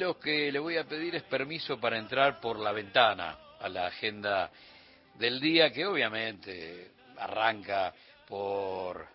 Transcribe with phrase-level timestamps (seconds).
[0.00, 3.88] lo que le voy a pedir es permiso para entrar por la ventana a la
[3.88, 4.50] agenda
[5.18, 7.92] del día, que obviamente arranca
[8.26, 9.06] por,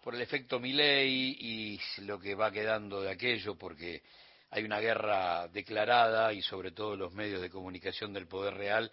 [0.00, 4.02] por el efecto Milei y lo que va quedando de aquello, porque
[4.50, 8.88] hay una guerra declarada y sobre todo los medios de comunicación del poder real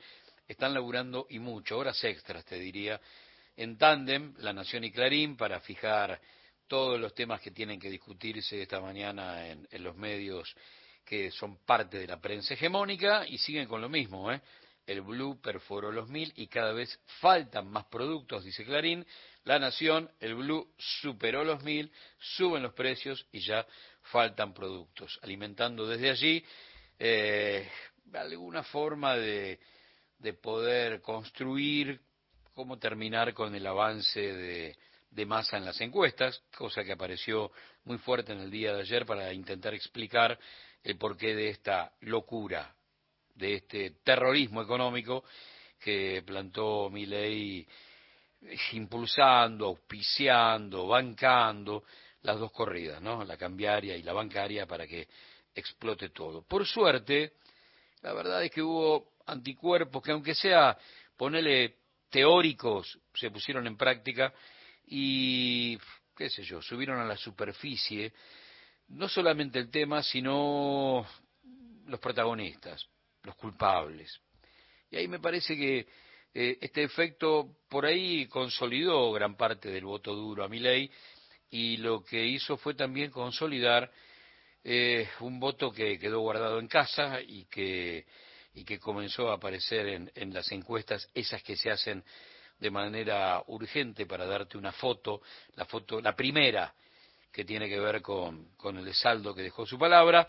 [0.47, 2.99] están laburando y mucho, horas extras te diría,
[3.55, 6.19] en tándem, La Nación y Clarín, para fijar
[6.67, 10.55] todos los temas que tienen que discutirse esta mañana en, los medios
[11.07, 14.41] que son parte de la prensa hegemónica y siguen con lo mismo, ¿eh?
[14.85, 19.05] El Blue perforó los mil y cada vez faltan más productos, dice Clarín.
[19.43, 23.65] La Nación, el Blue superó los mil, suben los precios y ya
[24.03, 26.45] faltan productos, alimentando desde allí
[26.99, 27.70] eh,
[28.13, 29.59] alguna forma de,
[30.20, 32.01] de poder construir
[32.53, 34.77] cómo terminar con el avance de,
[35.12, 37.51] de masa en las encuestas, cosa que apareció
[37.84, 40.37] muy fuerte en el día de ayer para intentar explicar
[40.88, 42.73] el porqué de esta locura,
[43.36, 45.26] de este terrorismo económico
[45.77, 47.68] que plantó Milei
[48.71, 51.84] impulsando, auspiciando, bancando
[52.21, 53.26] las dos corridas, ¿no?
[53.26, 55.10] La cambiaria y la bancaria para que
[55.54, 56.44] explote todo.
[56.44, 57.34] Por suerte,
[58.01, 60.77] la verdad es que hubo anticuerpos que aunque sea
[61.18, 61.76] ponerle
[62.10, 64.34] teóricos se pusieron en práctica
[64.85, 65.78] y
[66.16, 68.13] qué sé yo, subieron a la superficie
[68.90, 71.06] no solamente el tema, sino
[71.85, 72.85] los protagonistas,
[73.24, 74.19] los culpables.
[74.90, 75.88] Y ahí me parece que
[76.34, 80.90] eh, este efecto por ahí consolidó gran parte del voto duro a mi ley
[81.50, 83.91] y lo que hizo fue también consolidar
[84.63, 88.06] eh, un voto que quedó guardado en casa y que
[88.53, 92.03] y que comenzó a aparecer en, en las encuestas, esas que se hacen
[92.57, 95.22] de manera urgente para darte una foto,
[95.53, 96.74] la foto, la primera
[97.31, 100.28] que tiene que ver con, con el saldo que dejó su palabra,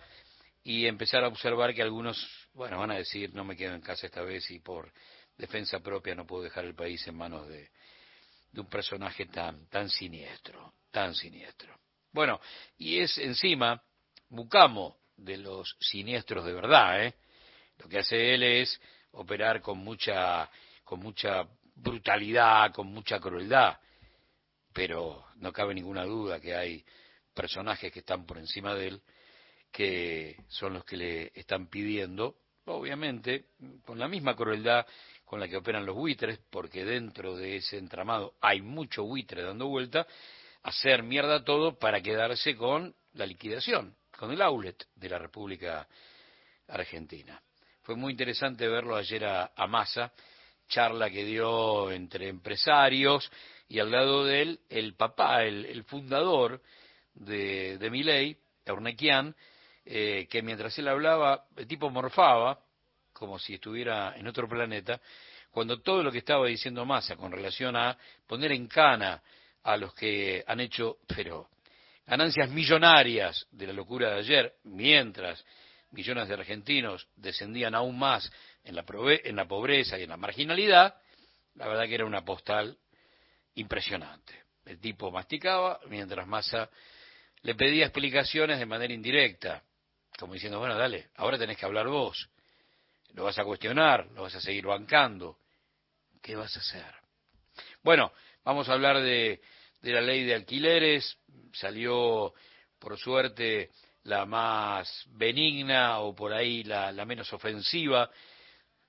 [0.62, 2.18] y empezar a observar que algunos,
[2.52, 4.92] bueno, van a decir, no me quedo en casa esta vez y por
[5.36, 7.70] defensa propia no puedo dejar el país en manos de,
[8.53, 11.75] de un personaje tan, tan siniestro, tan siniestro.
[12.12, 12.41] Bueno,
[12.76, 13.82] y es encima
[14.28, 17.14] Bucamo de los siniestros de verdad, ¿eh?
[17.78, 18.81] Lo que hace él es
[19.12, 20.50] operar con mucha,
[20.84, 23.78] con mucha brutalidad, con mucha crueldad,
[24.78, 26.84] pero no cabe ninguna duda que hay
[27.34, 29.03] personajes que están por encima de él
[29.72, 33.47] que son los que le están pidiendo, obviamente,
[33.84, 34.87] con la misma crueldad
[35.25, 39.67] con la que operan los buitres, porque dentro de ese entramado hay mucho buitre dando
[39.67, 40.06] vuelta,
[40.62, 45.88] hacer mierda todo para quedarse con la liquidación, con el outlet de la República
[46.69, 47.43] Argentina.
[47.83, 50.12] Fue muy interesante verlo ayer a, Massa,
[50.69, 53.28] charla que dio entre empresarios
[53.69, 56.62] y al lado de él el papá, el, fundador
[57.15, 58.37] de, de Miley,
[58.67, 59.34] Ornequian,
[59.84, 62.61] eh, que mientras él hablaba, el tipo morfaba,
[63.12, 65.01] como si estuviera en otro planeta,
[65.51, 67.97] cuando todo lo que estaba diciendo Massa con relación a
[68.27, 69.23] poner en cana
[69.62, 71.49] a los que han hecho, pero
[72.06, 75.45] ganancias millonarias de la locura de ayer, mientras
[75.91, 78.31] millones de argentinos descendían aún más
[78.65, 78.85] en la,
[79.25, 80.95] en la pobreza y en la marginalidad,
[81.55, 82.79] la verdad que era una postal
[83.60, 84.44] impresionante.
[84.64, 86.69] El tipo masticaba mientras Massa
[87.42, 89.62] le pedía explicaciones de manera indirecta,
[90.19, 92.28] como diciendo, bueno, dale, ahora tenés que hablar vos,
[93.14, 95.38] lo vas a cuestionar, lo vas a seguir bancando,
[96.20, 96.94] ¿qué vas a hacer?
[97.82, 98.12] Bueno,
[98.44, 99.41] vamos a hablar de,
[99.80, 101.16] de la ley de alquileres,
[101.52, 102.34] salió
[102.78, 103.70] por suerte
[104.04, 108.10] la más benigna o por ahí la, menos ofensiva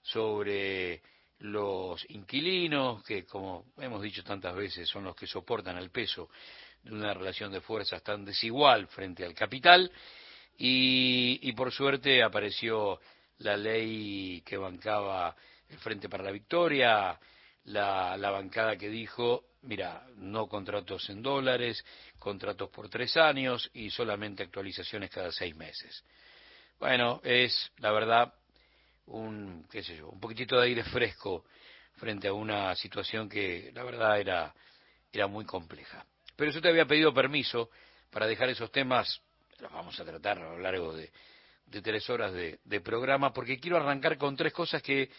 [0.02, 1.02] sobre
[1.40, 6.30] los inquilinos, que como hemos dicho tantas veces son los que soportan el peso
[6.84, 9.92] de una relación de fuerzas tan desigual frente al capital,
[10.62, 13.00] y, por suerte apareció
[13.38, 15.34] la ley que bancaba
[15.70, 17.18] el Frente para la Victoria,
[17.66, 21.84] la, la bancada que dijo mira, no contratos en dólares,
[22.18, 26.04] contratos por tres años y solamente actualizaciones cada seis meses.
[26.80, 28.34] Bueno, es la verdad
[29.10, 31.46] un, qué sé yo, un poquitito de aire fresco
[31.96, 34.54] frente a una situación que la verdad era,
[35.12, 36.06] era muy compleja.
[36.36, 37.70] Pero yo te había pedido permiso
[38.10, 39.22] para dejar esos temas,
[39.60, 41.12] los vamos a tratar a lo largo de,
[41.82, 45.10] tres horas de, programa, porque quiero arrancar con tres cosas que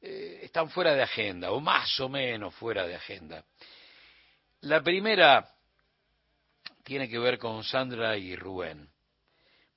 [0.00, 3.44] eh, están fuera de agenda, o más o menos fuera de agenda.
[4.62, 5.48] La primera
[6.82, 8.88] tiene que ver con Sandra y Rubén,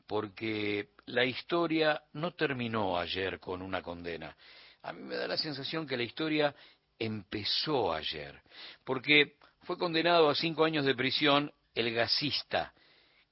[0.08, 4.36] porque la historia no terminó ayer con una condena.
[4.84, 6.56] A mí me da la sensación que la historia
[7.00, 8.42] empezó ayer,
[8.84, 12.74] porque fue condenado a cinco años de prisión el gasista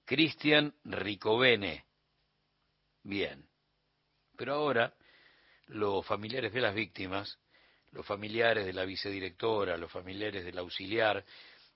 [0.06, 1.85] Cristian Ricovene,
[3.03, 3.44] Bien.
[4.38, 4.94] Pero ahora
[5.68, 7.39] los familiares de las víctimas,
[7.91, 11.23] los familiares de la vicedirectora, los familiares del auxiliar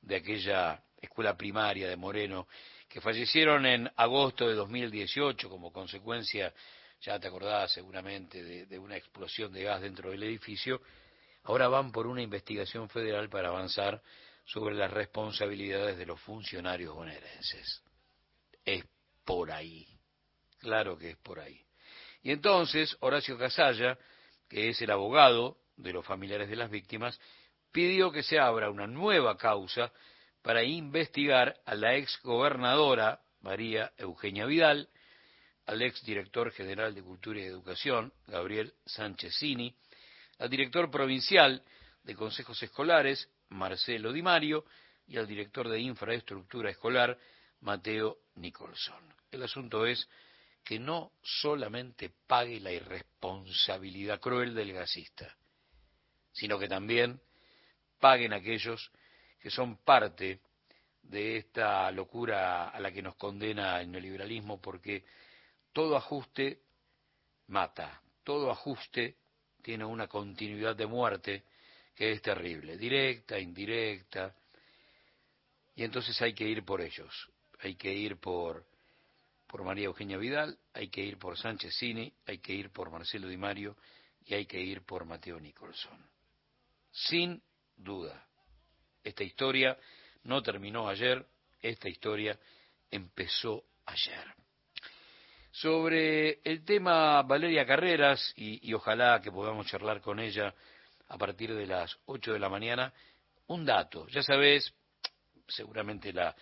[0.01, 2.47] de aquella escuela primaria de Moreno,
[2.87, 6.53] que fallecieron en agosto de 2018 como consecuencia,
[7.01, 10.81] ya te acordás seguramente, de, una explosión de gas dentro del edificio,
[11.43, 14.01] ahora van por una investigación federal para avanzar
[14.45, 17.83] sobre las responsabilidades de los funcionarios bonaerenses.
[18.63, 18.83] Es
[19.23, 19.87] por ahí,
[20.59, 21.61] claro que es por ahí.
[22.21, 23.97] Y entonces Horacio Casalla,
[24.49, 27.19] que es el abogado de los familiares de las víctimas,
[27.71, 29.91] pidió que se abra una nueva causa
[30.45, 34.87] para investigar a la ex gobernadora María Eugenia Vidal,
[35.65, 39.75] al ex director general de Cultura y Educación, Gabriel Sánchezini,
[40.37, 41.63] al director provincial
[42.03, 44.65] de consejos escolares, Marcelo Di Mario,
[45.07, 47.17] y al director de infraestructura escolar,
[47.61, 49.01] Mateo Nicholson.
[49.31, 50.07] El asunto es
[50.63, 55.35] que no solamente pague la irresponsabilidad cruel del gasista,
[56.33, 57.19] sino que también
[57.99, 58.91] paguen aquellos
[59.45, 60.39] que son parte
[61.03, 65.05] de esta locura a la que nos condena el neoliberalismo, porque
[65.71, 66.61] todo ajuste
[67.49, 69.17] mata, todo ajuste
[69.61, 71.43] tiene una continuidad de muerte
[71.93, 74.33] que es terrible, directa, indirecta,
[75.75, 78.65] y entonces hay que ir por ellos, hay que ir por
[79.45, 83.27] por María Eugenia Vidal, hay que ir por Sánchez Cini, hay que ir por Marcelo
[83.27, 83.77] Di Mario
[84.25, 86.03] y hay que ir por Mateo Nicholson.
[86.91, 87.39] Sin
[87.77, 88.25] duda.
[89.05, 89.77] Esta historia
[90.23, 91.23] no terminó ayer,
[91.61, 92.37] esta historia
[92.89, 94.33] empezó ayer.
[95.51, 100.53] Sobre el tema Valeria Carreras, y, y, ojalá que podamos charlar con ella
[101.07, 102.91] a partir de las 8 de la mañana,
[103.47, 104.07] un dato.
[104.07, 104.73] Ya sabes,
[105.47, 106.35] seguramente la,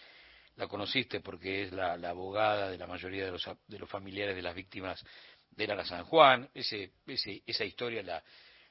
[0.70, 4.56] conociste porque es la, abogada de la mayoría de los, de los, familiares de las
[4.56, 5.04] víctimas
[5.52, 6.50] de Lara San Juan.
[6.54, 6.94] Ese,
[7.46, 8.24] esa historia la,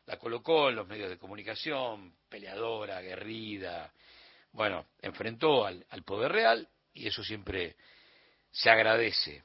[0.07, 3.93] la colocó en los medios de comunicación, peleadora, aguerrida.
[4.53, 7.77] Bueno, enfrentó al, al poder real y eso siempre
[8.51, 9.45] se agradece.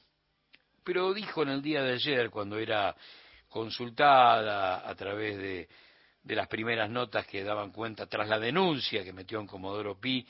[0.84, 2.94] Pero dijo en el día de ayer, cuando era
[3.48, 5.68] consultada a través de,
[6.22, 10.26] de las primeras notas que daban cuenta tras la denuncia que metió en Comodoro Pi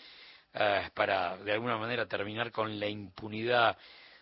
[0.55, 3.77] eh, para de alguna manera terminar con la impunidad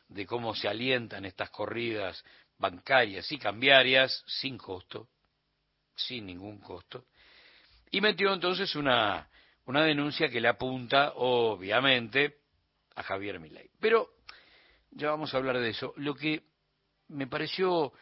[0.08, 2.24] de cómo se alientan estas corridas
[2.58, 5.08] bancarias y cambiarias sin costo,
[5.96, 7.06] sin ningún costo,
[7.90, 9.28] y metió entonces una,
[9.64, 12.38] una denuncia que le apunta, obviamente,
[12.94, 13.70] a Javier Milei.
[13.80, 14.10] Pero
[14.90, 15.92] ya vamos a hablar de eso.
[15.96, 16.44] Lo que
[17.08, 17.92] me pareció,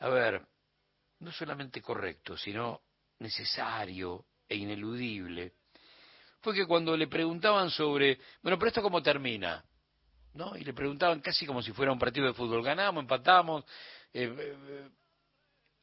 [0.00, 0.42] a ver,
[1.20, 2.82] no solamente correcto, sino
[3.18, 5.54] necesario e ineludible,
[6.40, 9.64] fue que cuando le preguntaban sobre, bueno, pero esto cómo termina,
[10.34, 10.56] ¿no?
[10.56, 13.64] Y le preguntaban casi como si fuera un partido de fútbol, ganamos, empatamos,
[14.12, 14.88] eh, eh,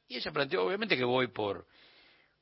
[0.08, 1.66] y ella planteó, obviamente que voy por,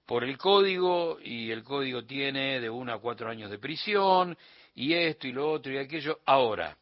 [0.06, 4.38] por el código, y el código tiene de uno a cuatro años de prisión,
[4.76, 6.20] y esto y lo otro y aquello.
[6.26, 6.78] Ahora,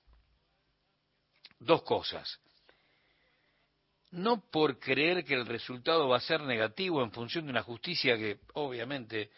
[1.59, 2.39] dos cosas.
[4.11, 8.17] No por creer que el resultado va a ser negativo en función de una justicia
[8.17, 9.29] que obviamente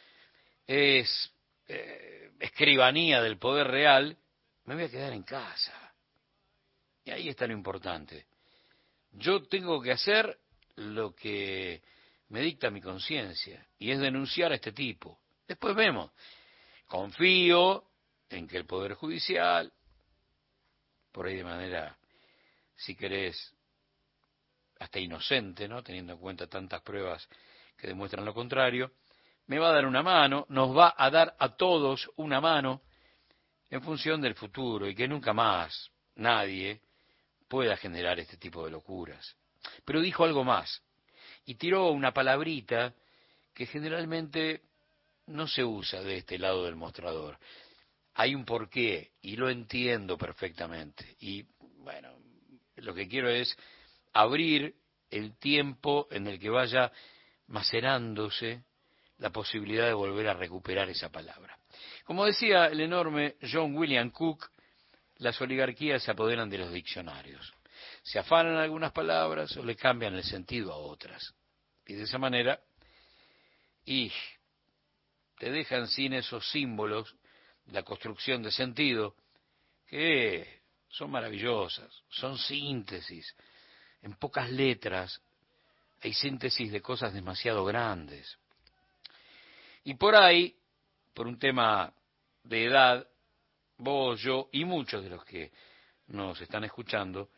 [0.66, 1.32] es
[1.68, 4.18] eh, escribanía del poder real,
[4.66, 5.74] me voy a quedar en casa.
[7.06, 8.26] Y ahí está lo importante.
[9.12, 10.40] Yo tengo que hacer
[10.76, 11.82] lo que
[12.30, 15.20] me dicta mi conciencia, y es denunciar a este tipo.
[15.48, 16.12] Después vemos.
[16.88, 17.86] Confío
[18.30, 19.72] en que el Poder Judicial,
[21.12, 21.98] por ahí de manera,
[22.76, 23.54] si querés,
[24.80, 25.84] hasta inocente, ¿no?
[25.84, 27.28] Teniendo en cuenta tantas pruebas
[27.78, 28.92] que demuestran lo contrario,
[29.48, 32.82] me va a dar una mano, nos va a dar a todos una mano
[33.70, 36.82] en función del futuro y que nunca más nadie
[37.48, 39.36] pueda generar este tipo de locuras.
[39.86, 40.82] Pero dijo algo más
[41.46, 42.94] y tiró una palabrita
[43.54, 44.62] que generalmente
[45.28, 47.38] no se usa de este lado del mostrador.
[48.16, 51.16] Hay un porqué y lo entiendo perfectamente.
[51.20, 51.46] Y
[51.80, 52.16] bueno,
[52.78, 53.56] lo que quiero es
[54.14, 54.76] abrir
[55.10, 56.92] el tiempo en el que vaya
[57.48, 58.64] macerándose
[59.18, 61.58] la posibilidad de volver a recuperar esa palabra.
[62.04, 64.50] Como decía el enorme John William Cook,
[65.18, 67.54] las oligarquías se apoderan de los diccionarios.
[68.04, 71.34] Se afanan algunas palabras o le cambian el sentido a otras.
[71.88, 72.60] Y de esa manera,
[73.86, 74.12] y
[75.38, 77.16] te dejan sin esos símbolos
[77.66, 79.16] de la construcción de sentido
[79.88, 83.36] que son maravillosas, son síntesis.
[84.02, 85.22] En pocas letras
[86.02, 88.38] hay síntesis de cosas demasiado grandes.
[89.86, 90.56] Y por ahí,
[91.14, 91.94] por un tema
[92.44, 93.08] de edad,
[93.78, 95.52] vos, yo y muchos de los que
[96.08, 97.30] nos están escuchando,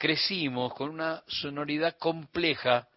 [0.00, 2.88] crecimos con una sonoridad compleja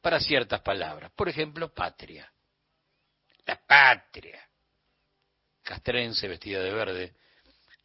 [0.00, 1.10] para ciertas palabras.
[1.10, 2.32] Por ejemplo, patria.
[3.44, 4.40] La patria.
[5.64, 7.14] Castrense vestida de verde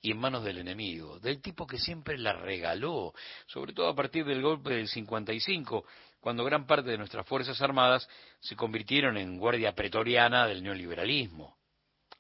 [0.02, 3.14] y en manos del enemigo, del tipo que siempre la regaló,
[3.48, 5.86] sobre todo a partir del golpe del 55,
[6.20, 8.08] cuando gran parte de nuestras Fuerzas Armadas
[8.40, 11.58] se convirtieron en guardia pretoriana del neoliberalismo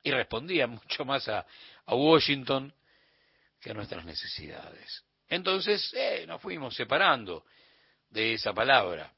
[0.01, 1.45] y respondían mucho más a,
[1.85, 2.73] a Washington
[3.61, 5.05] que a nuestras necesidades.
[5.33, 7.45] Entonces, eh, nos fuimos separando
[8.07, 9.11] de esa palabra.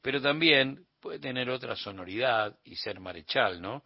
[0.00, 3.82] Pero también puede tener otra sonoridad y ser marechal, ¿no?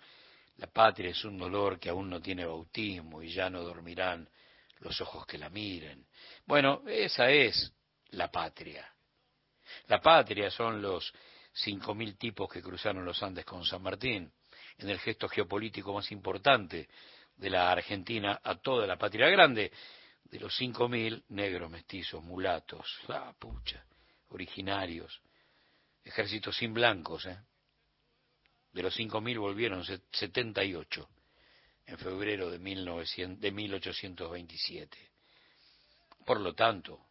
[0.59, 4.28] La patria es un dolor que aún no tiene bautismo y ya no dormirán
[4.80, 6.06] los ojos que la miren.
[6.45, 7.73] Bueno, esa es
[8.11, 8.87] la patria.
[9.87, 11.11] La patria son los
[11.54, 14.30] cinco mil tipos que cruzaron los Andes con San Martín,
[14.76, 16.87] en el gesto geopolítico más importante
[17.35, 19.73] de la Argentina a toda la patria grande,
[20.30, 23.85] de los cinco mil negros, mestizos, mulatos, la pucha,
[24.28, 25.21] originarios,
[26.04, 27.38] ejércitos sin blancos, ¿eh?
[28.73, 31.09] De los cinco mil volvieron 78
[31.87, 35.11] en febrero de, 1900, de 1827.
[36.26, 37.06] Por lo tanto,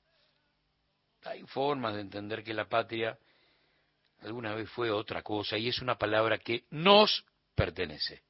[1.23, 3.17] hay formas de entender que la patria
[4.21, 8.23] alguna vez fue otra cosa y es una palabra que nos pertenece.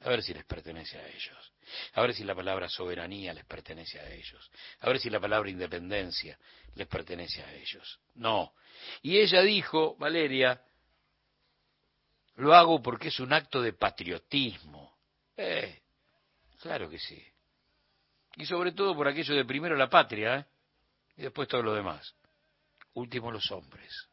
[0.00, 1.52] A ver si les pertenece a ellos.
[1.94, 4.50] A ver si la palabra soberanía les pertenece a ellos.
[4.80, 6.38] A ver si la palabra independencia
[6.74, 8.00] les pertenece a ellos.
[8.14, 8.54] No.
[9.02, 10.62] Y ella dijo, Valeria,
[12.36, 14.96] lo hago porque es un acto de patriotismo.
[15.36, 15.80] Eh,
[16.60, 17.22] claro que sí.
[18.36, 20.46] Y sobre todo por aquello de primero la patria, ¿eh?
[21.16, 22.14] y después todo lo demás.
[22.94, 24.08] Último los hombres.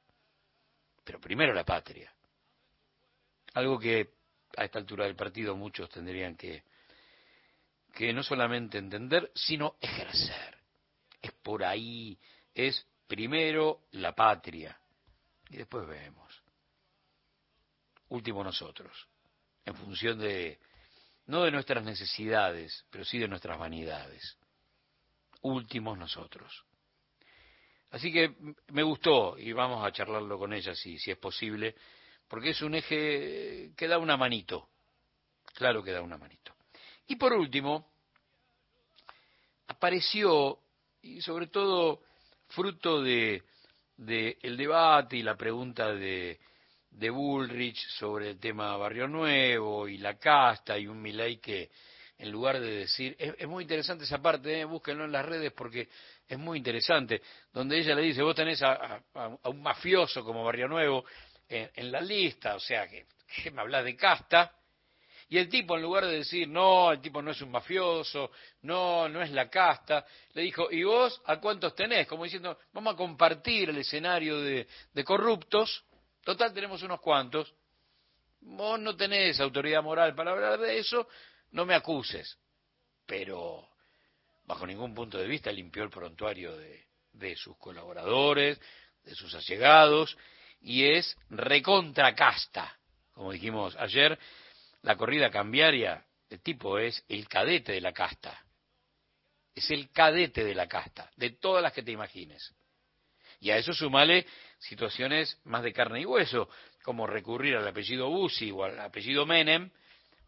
[1.04, 2.14] Pero primero la patria.
[3.54, 4.14] Algo que
[4.58, 6.64] a esta altura del partido muchos tendrían que,
[7.98, 10.60] que no solamente entender, sino ejercer.
[11.20, 12.16] Es por ahí,
[12.54, 14.80] es primero la patria.
[15.50, 16.44] Y después vemos.
[18.10, 19.08] Último nosotros.
[19.66, 20.60] En función de,
[21.26, 24.38] no de nuestras necesidades, pero sí de nuestras vanidades.
[25.42, 26.66] Últimos nosotros.
[27.90, 28.36] Así que
[28.68, 31.74] me gustó y vamos a charlarlo con ella si, si es posible,
[32.28, 34.70] porque es un eje que da una manito,
[35.56, 36.57] claro que da una manito.
[37.08, 37.90] Y por último,
[39.68, 40.60] apareció,
[41.02, 42.02] y sobre todo
[42.50, 43.44] fruto de,
[43.98, 46.40] de el debate y la pregunta de,
[46.92, 51.70] de Bullrich sobre el tema Barrio Nuevo y la casta y un Milei que
[52.20, 54.66] en lugar de decir, es, muy interesante esa parte, ¿eh?
[54.66, 55.88] búsquenlo en las redes porque
[56.28, 57.22] es muy interesante,
[57.54, 59.02] donde ella le dice, vos tenés a,
[59.44, 61.06] un mafioso como Barrio Nuevo
[61.48, 63.06] en, la lista, o sea, que,
[63.52, 64.52] me hablas de casta,
[65.30, 68.32] y el tipo, en lugar de decir, no, el tipo no es un mafioso,
[68.62, 72.08] no, no es la casta, le dijo, ¿y vos a cuántos tenés?
[72.08, 74.68] Como diciendo, vamos a compartir el escenario de,
[75.04, 75.84] corruptos,
[76.24, 77.54] total tenemos unos cuantos,
[78.40, 81.10] vos no tenés autoridad moral para hablar de eso,
[81.52, 82.38] no me acuses.
[83.06, 83.68] Pero,
[84.46, 88.62] bajo ningún punto de vista, limpió el prontuario de, sus colaboradores,
[89.04, 90.18] de sus allegados,
[90.62, 92.78] y es recontra casta.
[93.14, 94.18] Como dijimos ayer,
[94.88, 98.42] la corrida cambiaria, el tipo es el cadete de la casta.
[99.54, 102.56] Es el cadete de la casta, de todas las que te imagines.
[103.42, 104.26] Y a eso sumale
[104.60, 106.48] situaciones más de carne y hueso,
[106.84, 109.70] como recurrir al apellido Bussi o al apellido Menem,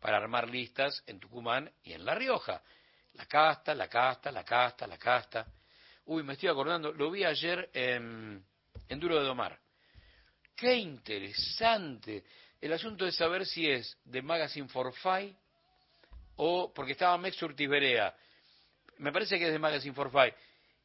[0.01, 2.61] para armar listas en Tucumán y en La Rioja.
[3.13, 5.47] La casta, la casta, la casta, la casta.
[6.03, 8.43] Uy, me estoy acordando, lo vi ayer en,
[8.89, 9.57] en Duro de Domar.
[10.53, 12.25] Qué interesante.
[12.61, 15.35] El asunto de saber si es de Magazine for Five
[16.35, 17.69] o porque estaba Mex Urtiz
[18.97, 20.35] Me parece que es de Magazine for Five.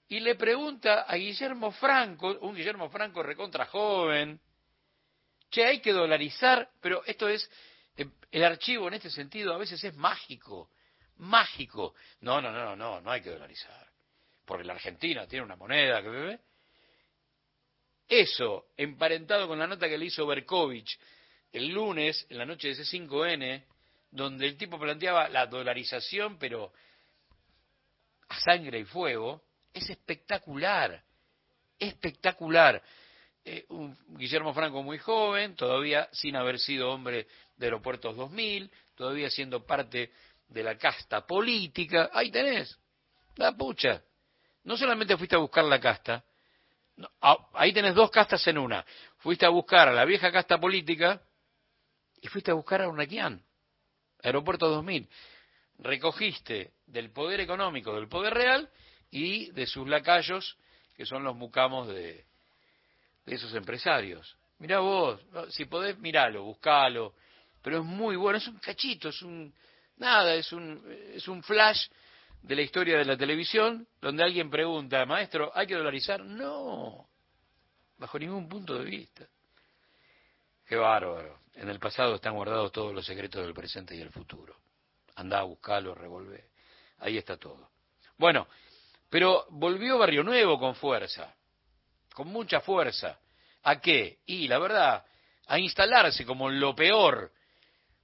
[0.09, 4.41] Y le pregunta a Guillermo Franco, un Guillermo Franco recontra joven,
[5.51, 7.51] che, hay que dolarizar, pero esto es
[8.31, 10.71] el archivo en este sentido a veces es mágico,
[11.17, 11.95] mágico.
[12.21, 13.89] No, no, no, no, no hay que dolarizar.
[14.45, 16.41] Porque la Argentina tiene una moneda que bebe.
[18.09, 20.99] Eso, emparentado con la nota que le hizo Berkovich
[21.55, 23.65] el lunes, en la noche de C5N,
[24.11, 26.73] donde el tipo planteaba la dolarización, pero
[28.29, 31.01] a sangre y fuego, es espectacular,
[31.79, 32.83] espectacular.
[33.45, 39.31] Eh, un Guillermo Franco muy joven, todavía sin haber sido hombre de Aeropuertos 2000, todavía
[39.31, 40.11] siendo parte
[40.49, 42.11] de la casta política.
[42.13, 42.77] Ahí tenés,
[43.37, 44.03] la pucha.
[44.65, 46.25] No solamente fuiste a buscar la casta,
[47.53, 48.85] ahí tenés dos castas en una.
[49.19, 51.23] Fuiste a buscar a la vieja casta política
[52.35, 53.41] fuiste a buscar a Urnequian,
[54.21, 55.09] Aeropuerto 2000.
[55.79, 58.69] Recogiste del poder económico, del poder real,
[59.09, 60.59] y de sus lacayos,
[60.97, 62.25] que son los mucamos de,
[63.25, 64.37] esos empresarios.
[64.59, 67.15] Mirá vos, si podés, miralo, buscalo,
[67.63, 69.55] pero es muy bueno, es un cachito, es un,
[69.99, 71.87] nada, es un, es un flash
[72.43, 76.25] de la historia de la televisión, donde alguien pregunta, maestro, ¿hay que dolarizar?
[76.25, 77.09] No,
[77.97, 79.25] bajo ningún punto de vista.
[80.67, 81.41] Qué bárbaro.
[81.55, 84.57] En el pasado están guardados todos los secretos del presente y el futuro.
[85.17, 86.49] Andá, buscalo, revolvé.
[86.99, 87.71] Ahí está todo.
[88.17, 88.49] Bueno,
[89.09, 91.35] pero volvió Barrio Nuevo con fuerza,
[92.15, 93.19] con mucha fuerza.
[93.63, 94.19] ¿A qué?
[94.27, 95.05] Y la verdad,
[95.47, 97.33] a instalarse como lo peor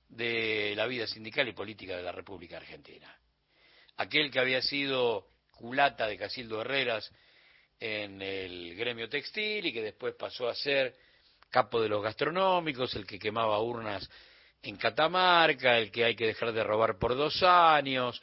[0.08, 3.14] de la vida sindical y política de la República Argentina.
[3.96, 7.10] Aquel que había sido culata de Casildo Herreras
[7.78, 10.94] en el gremio textil y que después pasó a ser
[11.50, 14.08] capo de los gastronómicos, el que quemaba urnas
[14.62, 18.20] en Catamarca, el que hay que dejar de robar por dos años,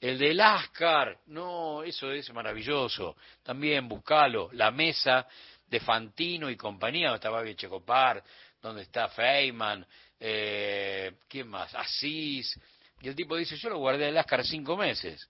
[0.00, 5.26] el del Ascar, no, eso es maravilloso, también buscalo, la mesa
[5.66, 8.22] de Fantino y compañía, donde está Babi Checopar,
[8.62, 9.86] donde está Feynman,
[10.18, 11.74] eh, ¿quién más?
[11.74, 12.58] Asís,
[13.02, 15.28] y el tipo dice, yo lo guardé el Ascar cinco meses,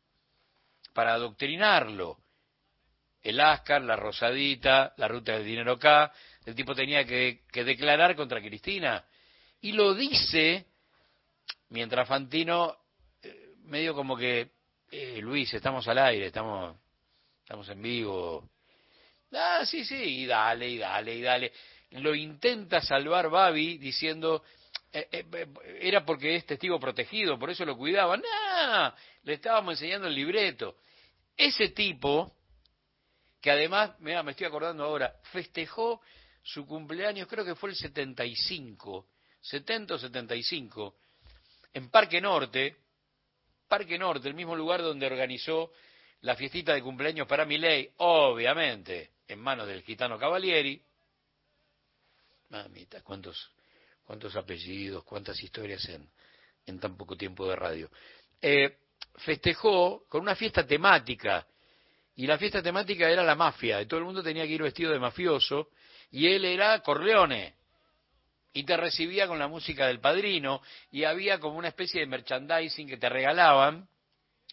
[0.92, 2.18] para adoctrinarlo,
[3.22, 6.12] el Ascar, la Rosadita, la ruta del dinero acá,
[6.44, 9.04] el tipo tenía que, declarar contra Cristina.
[9.60, 10.66] Y lo dice
[11.68, 12.76] mientras Fantino,
[13.22, 14.50] eh, medio como que,
[14.90, 16.76] eh, Luis, estamos al aire, estamos,
[17.42, 18.48] estamos en vivo.
[19.32, 21.52] Ah, sí, sí, y dale, y dale, y dale.
[21.90, 24.42] Lo intenta salvar Babi diciendo,
[24.92, 25.24] eh,
[25.80, 28.20] era porque es testigo protegido, por eso lo cuidaban.
[28.20, 30.76] No, le estábamos enseñando el libreto.
[31.36, 32.34] Ese tipo,
[33.40, 36.00] que además, mira, me estoy acordando ahora, festejó
[36.42, 39.06] su cumpleaños, creo que fue el 75,
[39.40, 40.96] 70 o 75,
[41.72, 42.76] en Parque Norte,
[43.68, 45.72] Parque Norte, el mismo lugar donde organizó
[46.22, 50.82] la fiestita de cumpleaños para Miley, obviamente, en manos del gitano Cavalieri.
[52.50, 53.52] Mamita, cuántos,
[54.04, 57.90] cuántos apellidos, cuántas historias en, tan poco tiempo de radio.
[58.42, 58.78] Eh,
[59.18, 61.46] festejó con una fiesta temática,
[62.16, 64.92] y la fiesta temática era la mafia, y todo el mundo tenía que ir vestido
[64.92, 65.70] de mafioso,
[66.10, 67.54] y él era Corleone
[68.52, 72.88] y te recibía con la música del padrino y había como una especie de merchandising
[72.88, 73.88] que te regalaban,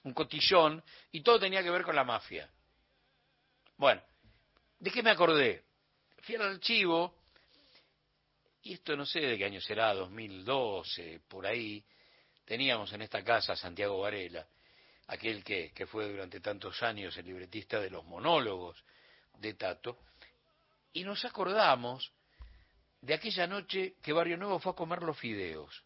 [0.04, 2.50] un cotillón, y todo tenía que ver con la mafia.
[3.76, 4.02] Bueno,
[4.80, 5.63] ¿de qué me acordé?
[6.22, 7.15] Fui al archivo,
[8.63, 11.84] y esto no sé de qué año será, 2012, por ahí,
[12.46, 14.48] teníamos en esta casa a Santiago Varela,
[15.08, 18.84] aquel que, que fue durante tantos años el libretista de los monólogos
[19.39, 19.98] de Tato,
[20.93, 22.12] y nos acordamos
[23.02, 25.84] de aquella noche que Barrio Nuevo fue a comer los fideos.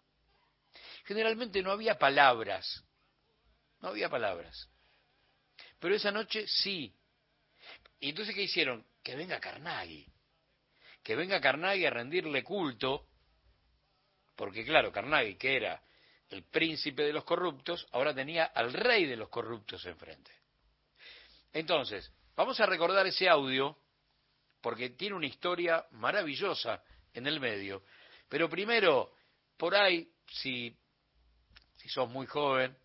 [1.05, 2.83] Generalmente no había palabras,
[3.79, 4.69] no había palabras.
[5.79, 6.93] Pero esa noche sí.
[7.99, 8.85] Y entonces, ¿qué hicieron?
[9.03, 10.07] Que venga Carnaghi.
[11.03, 13.07] Que venga Carnaghi a rendirle culto,
[14.35, 15.81] porque claro, Carnaghi, que era
[16.29, 20.31] el príncipe de los corruptos, ahora tenía al rey de los corruptos enfrente.
[21.53, 23.77] Entonces, vamos a recordar ese audio
[24.61, 27.83] porque tiene una historia maravillosa en el medio.
[28.29, 29.13] Pero primero,
[29.57, 30.75] por ahí, si,
[31.75, 32.75] si sos muy joven,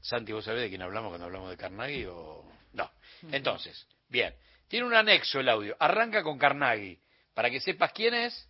[0.00, 2.90] Santi, ¿vos sabés de quién hablamos cuando hablamos de Carnaghi o no?
[3.32, 4.34] Entonces, bien,
[4.68, 5.76] tiene un anexo el audio.
[5.78, 7.00] Arranca con Carnaghi,
[7.34, 8.48] para que sepas quién es,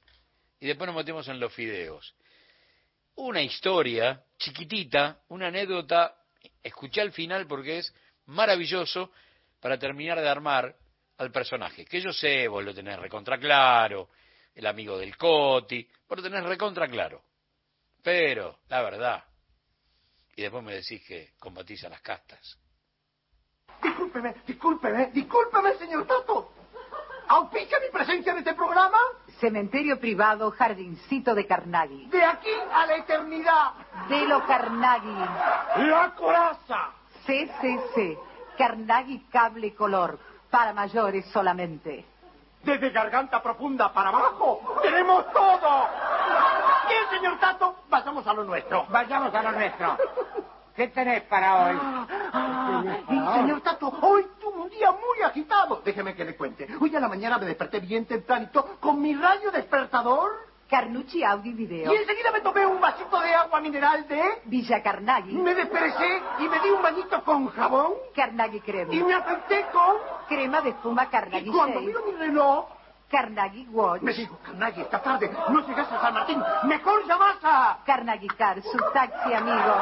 [0.60, 2.14] y después nos metemos en los fideos.
[3.14, 6.16] Una historia chiquitita, una anécdota,
[6.62, 7.94] escuché al final porque es
[8.26, 9.10] maravilloso
[9.60, 10.76] para terminar de armar
[11.18, 11.84] al personaje.
[11.84, 14.08] Que yo sé, vos lo tenés recontra claro,
[14.54, 17.22] el amigo del Coti, vos lo tenés recontra claro.
[18.02, 19.24] Pero, la verdad,
[20.36, 22.58] y después me decís que combatís a las castas.
[23.82, 26.52] Discúlpeme, discúlpeme, discúlpeme, señor Tato.
[27.28, 28.98] ¿Auspicia mi presencia en este programa?
[29.38, 32.06] Cementerio privado, jardincito de Carnaghi.
[32.06, 33.74] De aquí a la eternidad.
[34.08, 35.88] De lo Carnaghi.
[35.88, 36.94] La coraza.
[37.26, 38.18] CCC.
[38.56, 40.18] Carnaghi Cable Color
[40.50, 42.04] para mayores solamente.
[42.62, 45.86] Desde garganta profunda para abajo, tenemos todo.
[46.88, 48.86] Bien, señor Tato, vayamos a lo nuestro.
[48.88, 49.96] Vayamos a lo nuestro.
[50.74, 51.78] ¿Qué tenés para hoy?
[52.32, 55.82] Ah, señor Tato, hoy tuve un día muy agitado.
[55.84, 56.68] Déjeme que le cuente.
[56.80, 61.92] Hoy a la mañana me desperté bien tempranito con mi rayo despertador Carnucci Audio Video.
[61.92, 64.22] Y enseguida me tomé un vasito de agua mineral de...
[64.44, 65.32] Villa Carnaghi.
[65.32, 67.94] Me desperecé y me di un bañito con jabón.
[68.14, 68.92] Carnaghi Crema.
[68.92, 69.96] Y me afecté con...
[70.28, 72.66] Crema de espuma Carnaghi Y cuando miro mi reloj,
[73.10, 74.02] Carnegie Watch.
[74.02, 76.42] Me digo, Carnaghi, esta tarde no llegas a San Martín.
[76.64, 77.78] Mejor llamás a...
[77.86, 79.74] Carnegie Car, su taxi amigo.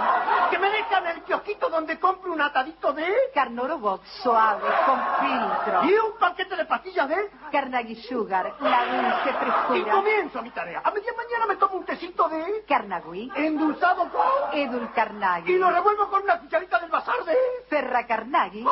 [0.51, 3.13] Que me dejan el kiosquito donde compre un atadito de...
[3.35, 5.85] Carnoro Box, suave, con filtro.
[5.85, 7.31] Y un paquete de pastillas de...
[7.51, 9.93] Carnegie Sugar, la dulce Y frescura.
[9.93, 10.81] comienzo mi tarea.
[10.85, 12.65] A media mañana me tomo un tecito de...
[12.69, 14.23] Carnegie, Endulzado con...
[14.53, 15.59] Edul Y Carnegie.
[15.59, 17.37] lo revuelvo con una cucharita del bazar de...
[17.69, 18.65] Ferra Carnegie.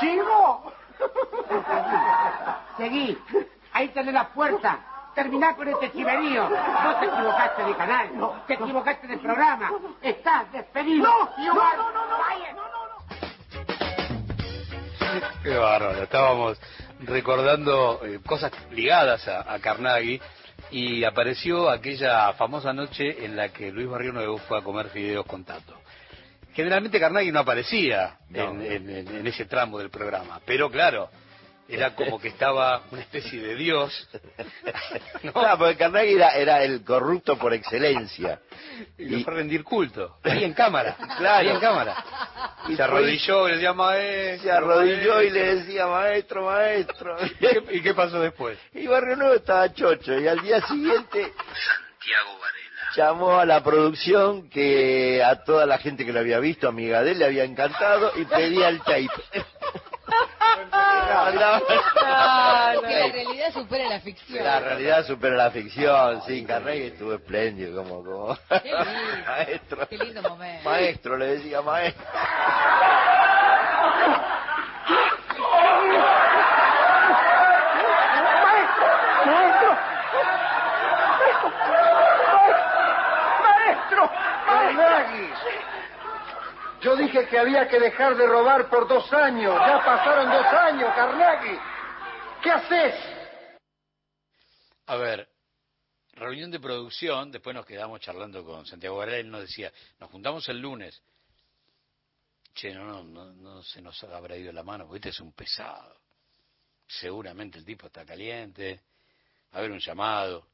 [0.00, 0.72] ¡Sigo!
[2.80, 3.18] Seguí.
[3.72, 4.80] Ahí tenés la puerta.
[5.14, 6.48] Terminá con este chiverío.
[6.48, 8.16] No te equivocaste de canal.
[8.16, 8.42] No.
[8.46, 9.70] Te equivocaste de programa.
[10.00, 11.04] Estás despedido.
[11.04, 11.54] ¡No!
[11.54, 12.16] ¡No, no, no, no!
[15.42, 16.02] Qué bárbaro.
[16.02, 16.58] Estábamos
[17.00, 20.20] recordando eh, cosas ligadas a, a Carnegie
[20.70, 25.26] y apareció aquella famosa noche en la que Luis Barrio Nuevo fue a comer fideos
[25.26, 25.74] con Tato.
[26.52, 31.08] Generalmente Carnegie no aparecía en, en- en- en ese tramo del programa, pero claro,
[31.70, 34.08] era como que estaba una especie de dios.
[35.22, 35.32] ¿no?
[35.32, 38.40] Claro, porque Carnegie era, era el corrupto por excelencia.
[38.98, 40.16] Y le fue a rendir culto.
[40.24, 40.96] Ahí en cámara.
[41.18, 41.38] Claro.
[41.38, 42.04] Ahí en cámara.
[42.68, 44.42] Y Se arrodilló y le decía maestro.
[44.42, 45.22] Se arrodilló maestro".
[45.22, 47.16] y le decía, maestro, maestro.
[47.24, 48.58] ¿Y qué, y qué pasó después?
[48.72, 52.90] Y Barrio Nuevo estaba chocho y al día siguiente Santiago Varela.
[52.96, 57.12] llamó a la producción que a toda la gente que lo había visto, amiga de
[57.12, 59.08] él, le había encantado y pedía el tape.
[62.80, 64.44] Que la realidad supera la ficción.
[64.44, 68.72] La realidad supera la ficción, sí, Carnegie estuvo espléndido como, como Qué
[69.26, 69.88] maestro.
[69.88, 70.68] Qué lindo momento.
[70.68, 71.62] Maestro, le decía.
[71.62, 72.04] ¡Maestro!
[86.80, 89.54] Yo dije que había que dejar de robar por dos años.
[89.54, 91.60] Ya pasaron dos años, Carnegie.
[92.42, 92.94] ¿Qué haces?
[94.86, 95.28] A ver,
[96.12, 100.58] reunión de producción, después nos quedamos charlando con Santiago Varela, nos decía, nos juntamos el
[100.58, 101.02] lunes.
[102.54, 105.32] Che, no, no, no, no se nos habrá ido la mano, porque este es un
[105.32, 106.00] pesado.
[106.86, 108.80] Seguramente el tipo está caliente,
[109.52, 110.46] a haber un llamado.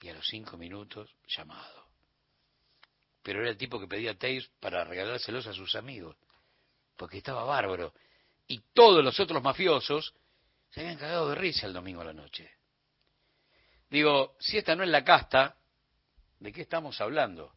[0.00, 1.79] Y a los cinco minutos, llamado.
[3.22, 6.16] Pero era el tipo que pedía tapes para regalárselos a sus amigos,
[6.96, 7.92] porque estaba bárbaro.
[8.46, 10.14] Y todos los otros mafiosos
[10.70, 12.50] se habían cagado de risa el domingo a la noche.
[13.90, 15.56] Digo, si esta no es la casta,
[16.38, 17.52] ¿de qué estamos hablando?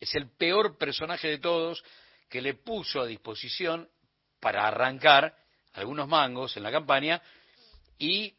[0.00, 1.82] Es el peor personaje de todos
[2.28, 3.88] que le puso a disposición
[4.40, 5.36] para arrancar
[5.74, 7.22] algunos mangos en la campaña
[7.98, 8.34] y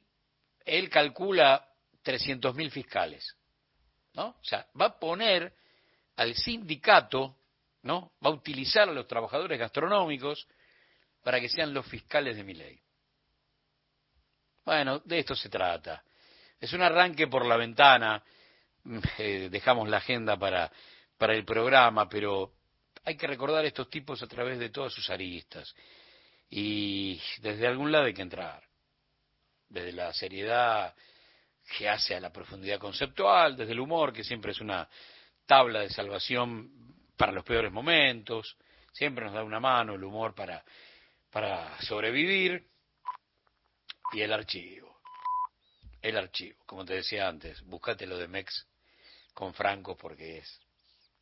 [0.65, 1.67] él calcula
[2.03, 3.35] 300.000 fiscales.
[4.13, 4.27] ¿No?
[4.27, 5.53] O sea, va a poner
[6.17, 7.35] al sindicato,
[7.83, 8.13] ¿no?
[8.23, 10.47] Va a utilizar a los trabajadores gastronómicos
[11.23, 12.79] para que sean los fiscales de mi ley.
[14.65, 16.03] Bueno, de esto se trata.
[16.59, 18.23] Es un arranque por la ventana,
[19.17, 20.71] eh, dejamos la agenda para,
[21.17, 22.53] para el programa, pero
[23.03, 25.75] hay que recordar a estos tipos a través de todas sus aristas.
[26.49, 28.63] Y desde algún lado hay que entrar.
[29.69, 30.95] Desde la seriedad
[31.77, 34.87] que hace a la profundidad conceptual, desde el humor, que siempre es una
[35.45, 36.71] tabla de salvación
[37.17, 38.57] para los peores momentos,
[38.91, 40.63] siempre nos da una mano el humor para,
[41.31, 42.67] para sobrevivir,
[44.13, 45.01] y el archivo.
[46.01, 48.67] El archivo, como te decía antes, buscate lo de Mex
[49.33, 50.61] con Franco porque es,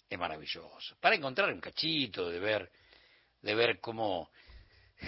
[0.09, 0.95] es maravilloso.
[0.99, 2.71] Para encontrar un cachito, de ver,
[3.41, 4.29] de ver cómo,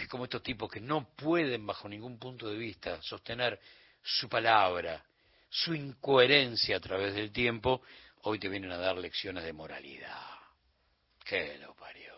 [0.09, 3.59] cómo estos tipos que no pueden bajo ningún punto de vista sostener
[4.01, 5.03] su palabra,
[5.49, 7.81] su incoherencia a través del tiempo,
[8.27, 10.21] hoy te vienen a dar lecciones de moralidad.
[11.23, 12.13] Que lo parió.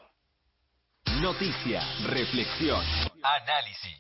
[1.21, 2.83] Noticia, reflexión,
[3.21, 3.95] análisis.